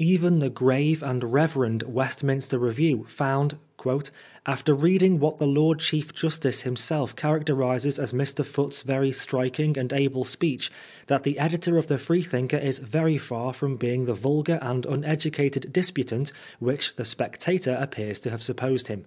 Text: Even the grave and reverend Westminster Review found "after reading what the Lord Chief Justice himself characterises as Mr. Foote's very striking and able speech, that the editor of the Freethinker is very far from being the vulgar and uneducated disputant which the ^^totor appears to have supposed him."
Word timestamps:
Even 0.00 0.40
the 0.40 0.50
grave 0.50 1.04
and 1.04 1.32
reverend 1.32 1.84
Westminster 1.84 2.58
Review 2.58 3.06
found 3.08 3.58
"after 4.44 4.74
reading 4.74 5.20
what 5.20 5.38
the 5.38 5.46
Lord 5.46 5.78
Chief 5.78 6.12
Justice 6.12 6.62
himself 6.62 7.14
characterises 7.14 7.96
as 7.96 8.12
Mr. 8.12 8.44
Foote's 8.44 8.82
very 8.82 9.12
striking 9.12 9.78
and 9.78 9.92
able 9.92 10.24
speech, 10.24 10.72
that 11.06 11.22
the 11.22 11.38
editor 11.38 11.78
of 11.78 11.86
the 11.86 11.96
Freethinker 11.96 12.58
is 12.58 12.80
very 12.80 13.18
far 13.18 13.52
from 13.52 13.76
being 13.76 14.06
the 14.06 14.14
vulgar 14.14 14.58
and 14.60 14.84
uneducated 14.84 15.72
disputant 15.72 16.32
which 16.58 16.96
the 16.96 17.04
^^totor 17.04 17.80
appears 17.80 18.18
to 18.18 18.30
have 18.30 18.42
supposed 18.42 18.88
him." 18.88 19.04